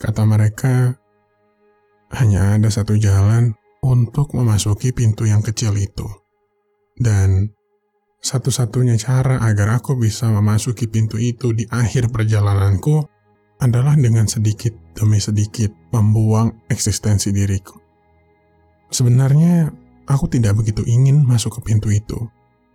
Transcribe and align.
Kata 0.00 0.24
mereka, 0.24 0.96
hanya 2.16 2.56
ada 2.56 2.72
satu 2.72 2.96
jalan 2.96 3.52
untuk 3.84 4.32
memasuki 4.32 4.96
pintu 4.96 5.28
yang 5.28 5.44
kecil 5.44 5.76
itu. 5.76 6.08
Dan 6.96 7.52
satu-satunya 8.20 8.96
cara 8.96 9.44
agar 9.44 9.76
aku 9.76 10.00
bisa 10.00 10.32
memasuki 10.32 10.88
pintu 10.88 11.20
itu 11.20 11.52
di 11.52 11.68
akhir 11.68 12.08
perjalananku 12.08 13.04
adalah 13.60 13.92
dengan 13.92 14.24
sedikit 14.24 14.72
demi 14.96 15.20
sedikit 15.20 15.68
membuang 15.92 16.64
eksistensi 16.72 17.28
diriku. 17.32 17.76
Sebenarnya 18.88 19.68
aku 20.08 20.32
tidak 20.32 20.56
begitu 20.64 20.80
ingin 20.88 21.28
masuk 21.28 21.60
ke 21.60 21.72
pintu 21.72 21.92
itu, 21.92 22.16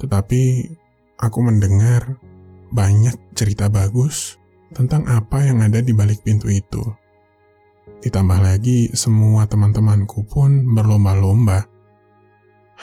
tetapi 0.00 0.72
aku 1.20 1.38
mendengar 1.44 2.16
banyak 2.72 3.14
cerita 3.36 3.68
bagus 3.68 4.40
tentang 4.72 5.04
apa 5.04 5.44
yang 5.44 5.60
ada 5.60 5.84
di 5.84 5.92
balik 5.92 6.24
pintu 6.24 6.48
itu. 6.48 6.80
Ditambah 8.00 8.40
lagi, 8.40 8.88
semua 8.96 9.44
teman-temanku 9.44 10.24
pun 10.24 10.64
berlomba-lomba 10.72 11.68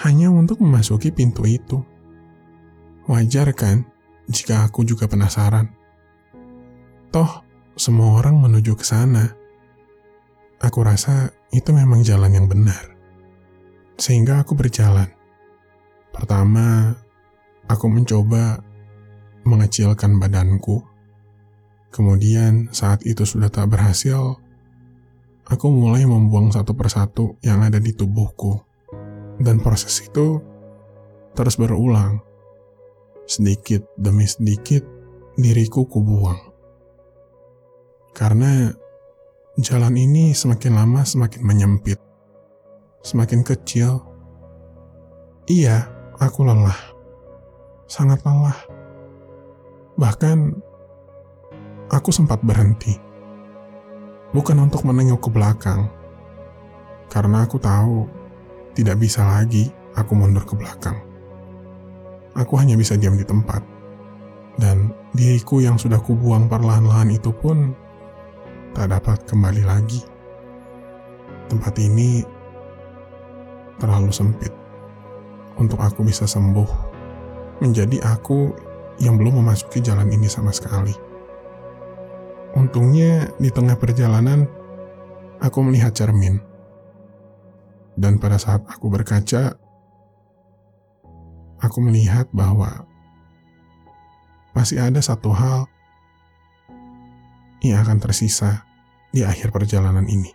hanya 0.05 0.29
untuk 0.29 0.61
memasuki 0.61 1.09
pintu 1.09 1.41
itu. 1.49 1.81
Wajar 3.09 3.49
kan 3.57 3.81
jika 4.29 4.69
aku 4.69 4.85
juga 4.85 5.09
penasaran. 5.09 5.73
Toh, 7.09 7.41
semua 7.73 8.21
orang 8.21 8.37
menuju 8.37 8.77
ke 8.77 8.85
sana. 8.85 9.33
Aku 10.61 10.85
rasa 10.85 11.33
itu 11.49 11.73
memang 11.73 12.05
jalan 12.05 12.37
yang 12.37 12.45
benar. 12.45 12.93
Sehingga 13.97 14.45
aku 14.45 14.53
berjalan. 14.53 15.09
Pertama, 16.13 16.93
aku 17.65 17.89
mencoba 17.89 18.61
mengecilkan 19.49 20.21
badanku. 20.21 20.85
Kemudian, 21.89 22.69
saat 22.69 23.01
itu 23.07 23.25
sudah 23.25 23.49
tak 23.49 23.73
berhasil, 23.73 24.37
aku 25.47 25.71
mulai 25.71 26.03
membuang 26.03 26.51
satu 26.51 26.75
persatu 26.75 27.39
yang 27.39 27.63
ada 27.63 27.79
di 27.79 27.95
tubuhku. 27.95 28.59
Dan 29.39 29.63
proses 29.63 30.03
itu 30.03 30.43
terus 31.31 31.55
berulang. 31.55 32.19
Sedikit 33.27 33.87
demi 33.95 34.27
sedikit, 34.27 34.83
diriku 35.39 35.87
kubuang. 35.87 36.39
Karena 38.15 38.71
jalan 39.59 39.95
ini 39.95 40.31
semakin 40.33 40.73
lama 40.73 41.05
semakin 41.05 41.41
menyempit. 41.43 41.99
Semakin 43.03 43.45
kecil. 43.45 44.03
Iya, 45.47 45.87
aku 46.19 46.43
lelah. 46.43 46.75
Sangat 47.87 48.19
lelah. 48.25 48.57
Bahkan, 49.95 50.37
aku 51.87 52.09
sempat 52.11 52.43
berhenti 52.43 53.06
bukan 54.37 54.69
untuk 54.69 54.85
menengok 54.85 55.17
ke 55.17 55.29
belakang, 55.33 55.89
karena 57.09 57.49
aku 57.49 57.57
tahu 57.57 58.05
tidak 58.77 59.01
bisa 59.01 59.25
lagi 59.25 59.73
aku 59.97 60.13
mundur 60.13 60.45
ke 60.45 60.53
belakang. 60.53 61.01
Aku 62.37 62.53
hanya 62.61 62.77
bisa 62.77 62.93
diam 62.93 63.17
di 63.17 63.25
tempat, 63.25 63.65
dan 64.61 64.93
diriku 65.17 65.57
yang 65.57 65.81
sudah 65.81 65.97
kubuang 65.97 66.45
perlahan-lahan 66.45 67.17
itu 67.17 67.33
pun 67.33 67.73
tak 68.77 68.93
dapat 68.93 69.25
kembali 69.25 69.65
lagi. 69.65 70.05
Tempat 71.49 71.73
ini 71.81 72.21
terlalu 73.81 74.13
sempit 74.13 74.53
untuk 75.57 75.81
aku 75.81 76.05
bisa 76.05 76.29
sembuh 76.29 76.69
menjadi 77.57 78.05
aku 78.05 78.53
yang 79.01 79.17
belum 79.17 79.41
memasuki 79.41 79.81
jalan 79.81 80.13
ini 80.13 80.29
sama 80.29 80.53
sekali. 80.53 81.06
Untungnya 82.57 83.29
di 83.37 83.53
tengah 83.53 83.77
perjalanan, 83.77 84.49
aku 85.37 85.61
melihat 85.61 85.93
cermin. 85.93 86.41
Dan 87.93 88.17
pada 88.17 88.41
saat 88.41 88.65
aku 88.65 88.89
berkaca, 88.89 89.53
aku 91.61 91.77
melihat 91.85 92.25
bahwa 92.33 92.89
masih 94.57 94.81
ada 94.81 94.97
satu 95.05 95.29
hal 95.37 95.69
yang 97.61 97.77
akan 97.85 98.01
tersisa 98.01 98.65
di 99.13 99.21
akhir 99.21 99.53
perjalanan 99.53 100.09
ini, 100.09 100.33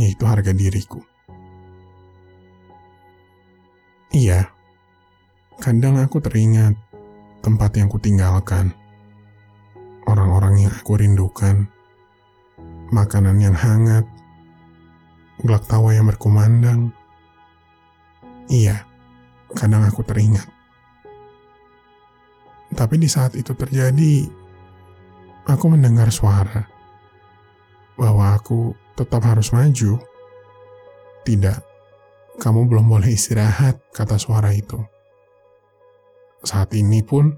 yaitu 0.00 0.24
harga 0.24 0.56
diriku. 0.56 1.04
Iya, 4.08 4.48
kadang 5.60 6.00
aku 6.00 6.16
teringat 6.24 6.80
tempat 7.44 7.76
yang 7.76 7.92
kutinggalkan 7.92 8.72
orang-orang 10.12 10.68
yang 10.68 10.72
aku 10.76 11.00
rindukan, 11.00 11.64
makanan 12.92 13.40
yang 13.40 13.56
hangat, 13.56 14.04
gelak 15.40 15.64
tawa 15.64 15.96
yang 15.96 16.04
berkumandang. 16.04 16.92
Iya, 18.52 18.84
kadang 19.56 19.88
aku 19.88 20.04
teringat. 20.04 20.44
Tapi 22.72 22.94
di 23.00 23.08
saat 23.08 23.32
itu 23.36 23.56
terjadi, 23.56 24.28
aku 25.48 25.64
mendengar 25.72 26.12
suara 26.12 26.68
bahwa 27.96 28.36
aku 28.36 28.76
tetap 28.96 29.24
harus 29.24 29.52
maju. 29.56 29.96
Tidak, 31.22 31.58
kamu 32.40 32.68
belum 32.68 32.86
boleh 32.88 33.12
istirahat, 33.12 33.80
kata 33.92 34.16
suara 34.20 34.52
itu. 34.52 34.80
Saat 36.42 36.74
ini 36.74 37.00
pun, 37.06 37.30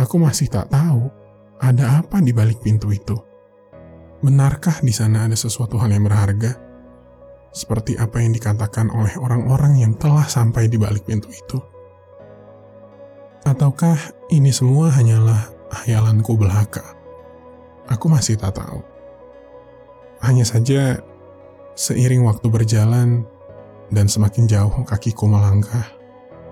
aku 0.00 0.16
masih 0.16 0.48
tak 0.48 0.72
tahu 0.72 1.21
ada 1.62 2.02
apa 2.02 2.18
di 2.18 2.34
balik 2.34 2.58
pintu 2.58 2.90
itu? 2.90 3.14
Benarkah 4.18 4.82
di 4.82 4.90
sana 4.90 5.30
ada 5.30 5.38
sesuatu 5.38 5.78
hal 5.78 5.94
yang 5.94 6.10
berharga? 6.10 6.58
Seperti 7.54 7.94
apa 7.94 8.18
yang 8.18 8.34
dikatakan 8.34 8.90
oleh 8.90 9.14
orang-orang 9.14 9.78
yang 9.78 9.94
telah 9.94 10.26
sampai 10.26 10.66
di 10.66 10.74
balik 10.74 11.06
pintu 11.06 11.30
itu? 11.30 11.62
Ataukah 13.46 13.94
ini 14.34 14.50
semua 14.50 14.90
hanyalah 14.90 15.54
hayalanku 15.86 16.34
belaka? 16.34 16.82
Aku 17.86 18.10
masih 18.10 18.34
tak 18.42 18.58
tahu. 18.58 18.82
Hanya 20.22 20.42
saja, 20.42 20.98
seiring 21.78 22.26
waktu 22.26 22.46
berjalan 22.50 23.22
dan 23.94 24.10
semakin 24.10 24.50
jauh 24.50 24.82
kakiku 24.82 25.30
melangkah, 25.30 25.94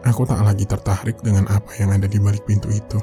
aku 0.06 0.22
tak 0.22 0.42
lagi 0.42 0.66
tertarik 0.66 1.18
dengan 1.18 1.50
apa 1.50 1.74
yang 1.82 1.90
ada 1.94 2.06
di 2.06 2.18
balik 2.22 2.46
pintu 2.46 2.70
itu. 2.70 2.98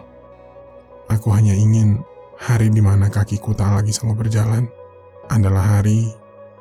Aku 1.07 1.31
hanya 1.31 1.55
ingin 1.55 2.03
hari 2.35 2.67
di 2.67 2.83
mana 2.83 3.07
kakiku 3.07 3.55
tak 3.55 3.71
lagi 3.71 3.95
sanggup 3.95 4.21
berjalan 4.21 4.67
adalah 5.31 5.79
hari 5.79 6.11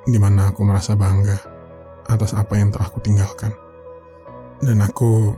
di 0.06 0.18
mana 0.22 0.54
aku 0.54 0.62
merasa 0.62 0.94
bangga 0.94 1.34
atas 2.06 2.32
apa 2.38 2.54
yang 2.54 2.70
telah 2.70 2.86
kutinggalkan. 2.90 3.50
Dan 4.62 4.80
aku 4.80 5.34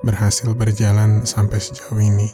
berhasil 0.00 0.56
berjalan 0.56 1.28
sampai 1.28 1.60
sejauh 1.60 2.00
ini. 2.00 2.32